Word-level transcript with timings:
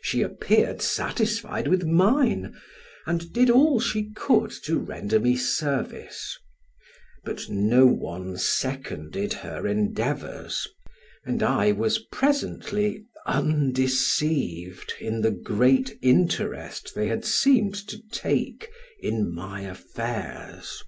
She 0.00 0.22
appeared 0.22 0.80
satisfied 0.80 1.68
with 1.68 1.84
mine, 1.84 2.56
and 3.04 3.30
did 3.30 3.50
all 3.50 3.78
she 3.78 4.08
could 4.16 4.50
to 4.64 4.78
render 4.78 5.20
me 5.20 5.36
service; 5.36 6.38
but 7.24 7.50
no 7.50 7.84
one 7.84 8.38
seconded 8.38 9.34
her 9.34 9.66
endeavors, 9.66 10.66
and 11.26 11.42
I 11.42 11.72
was 11.72 11.98
presently 12.10 13.04
undeceived 13.26 14.94
in 14.98 15.20
the 15.20 15.30
great 15.30 15.98
interest 16.00 16.94
they 16.94 17.08
had 17.08 17.26
seemed 17.26 17.74
to 17.88 18.00
take 18.12 18.70
in 18.98 19.30
my 19.30 19.60
affairs. 19.60 20.82